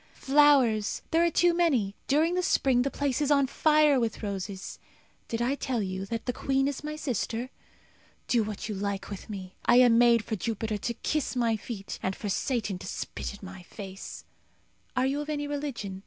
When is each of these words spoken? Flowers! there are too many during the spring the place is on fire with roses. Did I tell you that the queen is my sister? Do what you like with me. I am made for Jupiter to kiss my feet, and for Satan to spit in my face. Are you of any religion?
Flowers! 0.15 1.03
there 1.11 1.23
are 1.23 1.29
too 1.29 1.53
many 1.53 1.93
during 2.07 2.33
the 2.33 2.41
spring 2.41 2.81
the 2.81 2.89
place 2.89 3.21
is 3.21 3.29
on 3.29 3.45
fire 3.45 3.99
with 3.99 4.23
roses. 4.23 4.79
Did 5.27 5.43
I 5.43 5.53
tell 5.53 5.83
you 5.83 6.07
that 6.07 6.25
the 6.25 6.33
queen 6.33 6.67
is 6.67 6.83
my 6.83 6.95
sister? 6.95 7.51
Do 8.27 8.41
what 8.43 8.67
you 8.67 8.73
like 8.73 9.11
with 9.11 9.29
me. 9.29 9.53
I 9.65 9.75
am 9.75 9.99
made 9.99 10.25
for 10.25 10.35
Jupiter 10.35 10.79
to 10.79 10.95
kiss 10.95 11.35
my 11.35 11.55
feet, 11.55 11.99
and 12.01 12.15
for 12.15 12.29
Satan 12.29 12.79
to 12.79 12.87
spit 12.87 13.33
in 13.35 13.39
my 13.45 13.61
face. 13.61 14.25
Are 14.97 15.05
you 15.05 15.21
of 15.21 15.29
any 15.29 15.45
religion? 15.45 15.99